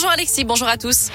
Bonjour 0.00 0.12
Alexis, 0.12 0.44
bonjour 0.44 0.66
à 0.66 0.78
tous. 0.78 1.10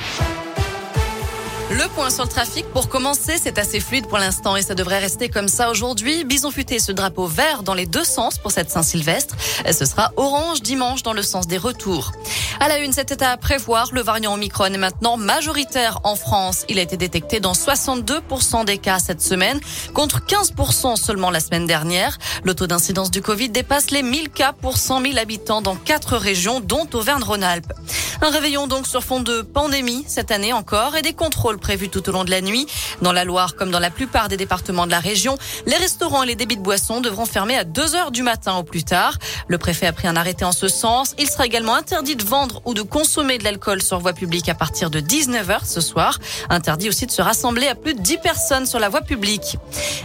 Le 1.71 1.87
point 1.95 2.11
sur 2.11 2.23
le 2.23 2.29
trafic, 2.29 2.67
pour 2.67 2.87
commencer, 2.87 3.39
c'est 3.41 3.57
assez 3.57 3.79
fluide 3.79 4.05
pour 4.05 4.19
l'instant 4.19 4.55
et 4.55 4.61
ça 4.61 4.75
devrait 4.75 4.99
rester 4.99 5.27
comme 5.27 5.47
ça 5.47 5.71
aujourd'hui. 5.71 6.23
Bison 6.23 6.51
futé, 6.51 6.77
ce 6.77 6.91
drapeau 6.91 7.25
vert 7.25 7.63
dans 7.63 7.73
les 7.73 7.87
deux 7.87 8.03
sens 8.03 8.37
pour 8.37 8.51
cette 8.51 8.69
Saint-Sylvestre. 8.69 9.35
Ce 9.71 9.85
sera 9.85 10.11
orange 10.17 10.61
dimanche 10.61 11.01
dans 11.01 11.13
le 11.13 11.23
sens 11.23 11.47
des 11.47 11.57
retours. 11.57 12.11
À 12.59 12.69
la 12.69 12.79
une, 12.79 12.93
cet 12.93 13.21
à 13.21 13.35
prévoir. 13.37 13.89
Le 13.91 14.01
variant 14.01 14.33
Omicron 14.33 14.65
est 14.65 14.77
maintenant 14.77 15.17
majoritaire 15.17 15.99
en 16.03 16.15
France. 16.15 16.65
Il 16.69 16.79
a 16.79 16.81
été 16.81 16.95
détecté 16.95 17.39
dans 17.39 17.51
62% 17.51 18.65
des 18.65 18.77
cas 18.77 18.99
cette 18.99 19.21
semaine, 19.21 19.59
contre 19.93 20.21
15% 20.21 20.95
seulement 20.95 21.31
la 21.31 21.39
semaine 21.39 21.65
dernière. 21.65 22.17
Le 22.43 22.53
taux 22.53 22.67
d'incidence 22.67 23.11
du 23.11 23.21
Covid 23.21 23.49
dépasse 23.49 23.91
les 23.91 24.03
1000 24.03 24.29
cas 24.29 24.53
pour 24.53 24.77
100 24.77 25.01
000 25.01 25.17
habitants 25.17 25.61
dans 25.61 25.75
quatre 25.75 26.15
régions, 26.17 26.61
dont 26.61 26.87
Auvergne-Rhône-Alpes. 26.93 27.73
Un 28.21 28.29
réveillon 28.29 28.67
donc 28.67 28.87
sur 28.87 29.03
fond 29.03 29.19
de 29.19 29.41
pandémie 29.41 30.05
cette 30.07 30.31
année 30.31 30.53
encore 30.53 30.95
et 30.95 31.01
des 31.01 31.13
contrôles 31.13 31.57
prévus 31.57 31.89
tout 31.89 32.07
au 32.07 32.11
long 32.13 32.23
de 32.23 32.31
la 32.31 32.41
nuit. 32.41 32.65
Dans 33.01 33.11
la 33.11 33.25
Loire 33.25 33.55
comme 33.55 33.71
dans 33.71 33.79
la 33.79 33.89
plupart 33.89 34.29
des 34.29 34.37
départements 34.37 34.85
de 34.85 34.91
la 34.91 34.99
région, 34.99 35.37
les 35.65 35.75
restaurants 35.75 36.23
et 36.23 36.27
les 36.27 36.35
débits 36.35 36.55
de 36.55 36.61
boissons 36.61 37.01
devront 37.01 37.25
fermer 37.25 37.57
à 37.57 37.65
2 37.65 37.95
heures 37.95 38.11
du 38.11 38.23
matin 38.23 38.55
au 38.55 38.63
plus 38.63 38.83
tard. 38.83 39.17
Le 39.47 39.57
préfet 39.57 39.87
a 39.87 39.93
pris 39.93 40.07
un 40.07 40.15
arrêté 40.15 40.45
en 40.45 40.53
ce 40.53 40.69
sens. 40.69 41.13
Il 41.19 41.29
sera 41.29 41.45
également 41.45 41.75
interdit 41.75 42.15
de 42.15 42.23
vendre 42.23 42.44
ou 42.65 42.73
de 42.73 42.81
consommer 42.81 43.37
de 43.37 43.43
l'alcool 43.43 43.81
sur 43.81 43.99
voie 43.99 44.13
publique 44.13 44.49
à 44.49 44.55
partir 44.55 44.89
de 44.89 44.99
19h 44.99 45.65
ce 45.65 45.81
soir. 45.81 46.19
Interdit 46.49 46.89
aussi 46.89 47.05
de 47.05 47.11
se 47.11 47.21
rassembler 47.21 47.67
à 47.67 47.75
plus 47.75 47.93
de 47.93 48.01
10 48.01 48.17
personnes 48.17 48.65
sur 48.65 48.79
la 48.79 48.89
voie 48.89 49.01
publique. 49.01 49.57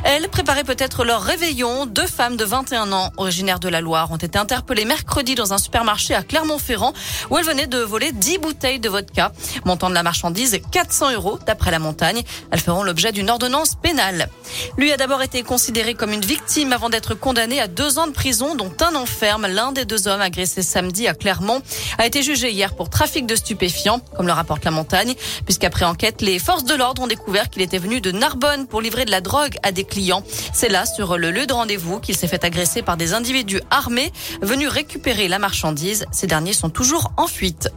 Elles 0.04 0.28
préparaient 0.28 0.64
peut-être 0.64 1.04
leur 1.04 1.22
réveillon. 1.22 1.86
Deux 1.86 2.06
femmes 2.06 2.36
de 2.36 2.44
21 2.44 2.92
ans 2.92 3.10
originaires 3.16 3.60
de 3.60 3.68
la 3.68 3.80
Loire 3.80 4.10
ont 4.10 4.16
été 4.16 4.38
interpellées 4.38 4.84
mercredi 4.84 5.34
dans 5.34 5.52
un 5.52 5.58
supermarché 5.58 6.14
à 6.14 6.22
Clermont-Ferrand 6.22 6.92
où 7.30 7.38
elles 7.38 7.44
venaient 7.44 7.66
de 7.66 7.78
voler 7.78 8.12
10 8.12 8.38
bouteilles 8.38 8.80
de 8.80 8.88
vodka. 8.88 9.32
Montant 9.64 9.90
de 9.90 9.94
la 9.94 10.02
marchandise 10.02 10.58
400 10.72 11.12
euros 11.12 11.38
d'après 11.46 11.70
la 11.70 11.78
montagne. 11.78 12.22
Elles 12.50 12.60
feront 12.60 12.82
l'objet 12.82 13.12
d'une 13.12 13.30
ordonnance 13.30 13.74
pénale. 13.74 14.28
Lui 14.76 14.92
a 14.92 14.96
d'abord 14.96 15.22
été 15.22 15.42
considéré 15.42 15.94
comme 15.94 16.12
une 16.12 16.24
victime 16.24 16.72
avant 16.72 16.88
d'être 16.88 17.14
condamné 17.14 17.60
à 17.60 17.68
deux 17.68 17.98
ans 17.98 18.06
de 18.06 18.12
prison, 18.12 18.54
dont 18.54 18.72
un 18.80 18.94
enferme. 18.94 19.46
L'un 19.46 19.72
des 19.72 19.84
deux 19.84 20.08
hommes 20.08 20.20
agressés 20.20 20.62
samedi 20.62 21.06
à 21.06 21.14
Clermont 21.14 21.62
a 21.98 22.06
été 22.06 22.22
jugé 22.22 22.29
hier 22.34 22.74
pour 22.74 22.90
trafic 22.90 23.26
de 23.26 23.34
stupéfiants, 23.36 24.00
comme 24.16 24.26
le 24.26 24.32
rapporte 24.32 24.64
la 24.64 24.70
montagne, 24.70 25.14
puisqu'après 25.44 25.84
enquête, 25.84 26.22
les 26.22 26.38
forces 26.38 26.64
de 26.64 26.74
l'ordre 26.74 27.02
ont 27.02 27.06
découvert 27.06 27.50
qu'il 27.50 27.62
était 27.62 27.78
venu 27.78 28.00
de 28.00 28.12
Narbonne 28.12 28.66
pour 28.66 28.80
livrer 28.80 29.04
de 29.04 29.10
la 29.10 29.20
drogue 29.20 29.56
à 29.62 29.72
des 29.72 29.84
clients. 29.84 30.22
C'est 30.52 30.68
là, 30.68 30.86
sur 30.86 31.18
le 31.18 31.30
lieu 31.30 31.46
de 31.46 31.52
rendez-vous, 31.52 32.00
qu'il 32.00 32.16
s'est 32.16 32.28
fait 32.28 32.44
agresser 32.44 32.82
par 32.82 32.96
des 32.96 33.14
individus 33.14 33.60
armés 33.70 34.12
venus 34.40 34.68
récupérer 34.68 35.28
la 35.28 35.38
marchandise. 35.38 36.06
Ces 36.12 36.26
derniers 36.26 36.52
sont 36.52 36.70
toujours 36.70 37.12
en 37.16 37.26
fuite. 37.26 37.68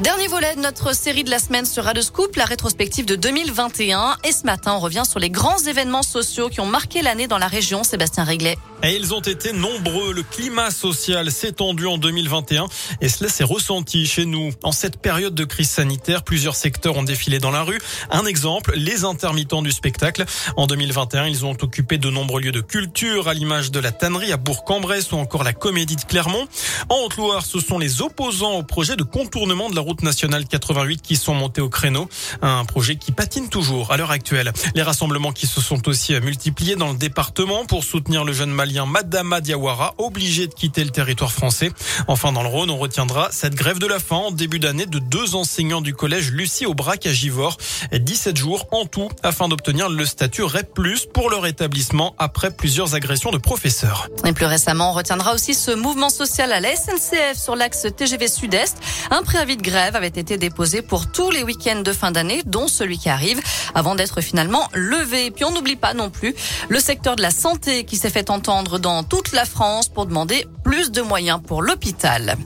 Dernier 0.00 0.26
volet 0.28 0.54
de 0.54 0.60
notre 0.60 0.94
série 0.94 1.24
de 1.24 1.30
la 1.30 1.38
semaine 1.38 1.64
sera 1.64 1.94
de 1.94 2.02
Scoop, 2.02 2.36
la 2.36 2.44
rétrospective 2.44 3.06
de 3.06 3.16
2021. 3.16 4.18
Et 4.24 4.32
ce 4.32 4.44
matin, 4.44 4.74
on 4.74 4.78
revient 4.78 5.04
sur 5.08 5.18
les 5.18 5.30
grands 5.30 5.56
événements 5.56 6.02
sociaux 6.02 6.50
qui 6.50 6.60
ont 6.60 6.66
marqué 6.66 7.00
l'année 7.00 7.26
dans 7.28 7.38
la 7.38 7.46
région. 7.46 7.82
Sébastien 7.82 8.24
Réglet. 8.24 8.58
Et 8.82 8.94
ils 8.94 9.14
ont 9.14 9.20
été 9.20 9.54
nombreux. 9.54 10.12
Le 10.12 10.22
climat 10.22 10.70
social 10.70 11.30
s'est 11.32 11.52
tendu 11.52 11.86
en 11.86 11.96
2021 11.96 12.66
et 13.00 13.08
cela 13.08 13.30
s'est 13.30 13.42
ressenti 13.42 14.06
chez 14.06 14.26
nous. 14.26 14.50
En 14.62 14.70
cette 14.70 15.00
période 15.00 15.34
de 15.34 15.44
crise 15.44 15.70
sanitaire, 15.70 16.22
plusieurs 16.22 16.56
secteurs 16.56 16.98
ont 16.98 17.02
défilé 17.02 17.38
dans 17.38 17.50
la 17.50 17.62
rue. 17.62 17.78
Un 18.10 18.26
exemple, 18.26 18.74
les 18.76 19.04
intermittents 19.04 19.62
du 19.62 19.72
spectacle. 19.72 20.26
En 20.58 20.66
2021, 20.66 21.26
ils 21.26 21.46
ont 21.46 21.56
occupé 21.62 21.96
de 21.96 22.10
nombreux 22.10 22.42
lieux 22.42 22.52
de 22.52 22.60
culture, 22.60 23.28
à 23.28 23.34
l'image 23.34 23.70
de 23.70 23.80
la 23.80 23.92
tannerie 23.92 24.30
à 24.30 24.36
Bourg-en-Bresse 24.36 25.10
ou 25.12 25.16
encore 25.16 25.42
la 25.42 25.54
comédie 25.54 25.96
de 25.96 26.02
Clermont. 26.02 26.46
En 26.90 26.96
Haute-Loire, 26.98 27.46
ce 27.46 27.60
sont 27.60 27.78
les 27.78 28.02
opposants 28.02 28.58
au 28.58 28.62
projet 28.62 28.96
de 28.96 29.04
contournement 29.04 29.70
de 29.70 29.74
la 29.74 29.85
route 29.86 30.02
nationale 30.02 30.46
88 30.46 31.00
qui 31.00 31.14
sont 31.14 31.32
montés 31.32 31.60
au 31.60 31.68
créneau. 31.68 32.08
Un 32.42 32.64
projet 32.64 32.96
qui 32.96 33.12
patine 33.12 33.48
toujours 33.48 33.92
à 33.92 33.96
l'heure 33.96 34.10
actuelle. 34.10 34.52
Les 34.74 34.82
rassemblements 34.82 35.30
qui 35.30 35.46
se 35.46 35.60
sont 35.60 35.86
aussi 35.88 36.12
multipliés 36.20 36.74
dans 36.74 36.90
le 36.90 36.98
département 36.98 37.64
pour 37.66 37.84
soutenir 37.84 38.24
le 38.24 38.32
jeune 38.32 38.50
malien 38.50 38.84
Madama 38.84 39.40
Diawara, 39.40 39.94
obligé 39.98 40.48
de 40.48 40.54
quitter 40.54 40.82
le 40.82 40.90
territoire 40.90 41.30
français. 41.30 41.70
Enfin, 42.08 42.32
dans 42.32 42.42
le 42.42 42.48
Rhône, 42.48 42.70
on 42.70 42.78
retiendra 42.78 43.28
cette 43.30 43.54
grève 43.54 43.78
de 43.78 43.86
la 43.86 44.00
faim 44.00 44.16
en 44.16 44.30
début 44.32 44.58
d'année 44.58 44.86
de 44.86 44.98
deux 44.98 45.36
enseignants 45.36 45.80
du 45.80 45.94
collège 45.94 46.32
Lucie 46.32 46.66
Aubrac 46.66 47.06
à 47.06 47.12
Givors. 47.12 47.56
17 47.92 48.36
jours 48.36 48.66
en 48.72 48.86
tout 48.86 49.08
afin 49.22 49.46
d'obtenir 49.48 49.88
le 49.88 50.04
statut 50.04 50.42
REP+, 50.42 50.66
pour 51.14 51.30
leur 51.30 51.46
établissement 51.46 52.16
après 52.18 52.50
plusieurs 52.50 52.96
agressions 52.96 53.30
de 53.30 53.38
professeurs. 53.38 54.08
Et 54.24 54.32
plus 54.32 54.46
récemment, 54.46 54.90
on 54.90 54.94
retiendra 54.94 55.32
aussi 55.32 55.54
ce 55.54 55.70
mouvement 55.70 56.10
social 56.10 56.52
à 56.52 56.58
la 56.58 56.74
SNCF 56.74 57.36
sur 57.36 57.54
l'axe 57.54 57.86
TGV 57.96 58.26
Sud-Est. 58.26 58.76
Un 59.12 59.22
préavis 59.22 59.56
de 59.56 59.62
grève 59.62 59.75
avait 59.76 60.06
été 60.08 60.38
déposé 60.38 60.82
pour 60.82 61.10
tous 61.10 61.30
les 61.30 61.42
week-ends 61.42 61.82
de 61.82 61.92
fin 61.92 62.10
d'année, 62.10 62.42
dont 62.46 62.68
celui 62.68 62.98
qui 62.98 63.08
arrive, 63.08 63.40
avant 63.74 63.94
d'être 63.94 64.20
finalement 64.20 64.68
levé. 64.72 65.30
Puis 65.30 65.44
on 65.44 65.52
n'oublie 65.52 65.76
pas 65.76 65.94
non 65.94 66.10
plus 66.10 66.34
le 66.68 66.80
secteur 66.80 67.16
de 67.16 67.22
la 67.22 67.30
santé 67.30 67.84
qui 67.84 67.96
s'est 67.96 68.10
fait 68.10 68.30
entendre 68.30 68.78
dans 68.78 69.02
toute 69.02 69.32
la 69.32 69.44
France 69.44 69.88
pour 69.88 70.06
demander 70.06 70.46
plus 70.64 70.90
de 70.90 71.02
moyens 71.02 71.40
pour 71.46 71.62
l'hôpital. 71.62 72.36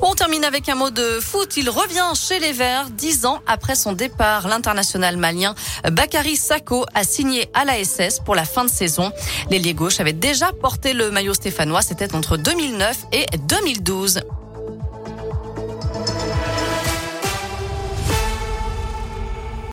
On 0.00 0.14
termine 0.14 0.44
avec 0.44 0.68
un 0.68 0.74
mot 0.74 0.90
de 0.90 1.20
foot. 1.20 1.56
Il 1.56 1.68
revient 1.70 2.12
chez 2.14 2.40
les 2.40 2.52
Verts 2.52 2.90
dix 2.90 3.26
ans 3.26 3.40
après 3.46 3.74
son 3.74 3.92
départ. 3.92 4.48
L'international 4.48 5.16
malien 5.16 5.54
Bakary 5.84 6.36
Sako 6.36 6.86
a 6.94 7.04
signé 7.04 7.48
à 7.54 7.64
la 7.64 7.82
SS 7.84 8.20
pour 8.20 8.34
la 8.34 8.44
fin 8.44 8.64
de 8.64 8.70
saison. 8.70 9.12
L'ailier 9.50 9.74
gauche 9.74 10.00
avait 10.00 10.12
déjà 10.12 10.50
porté 10.52 10.92
le 10.92 11.10
maillot 11.10 11.34
stéphanois. 11.34 11.82
C'était 11.82 12.14
entre 12.14 12.36
2009 12.36 12.96
et 13.12 13.26
2012. 13.36 14.22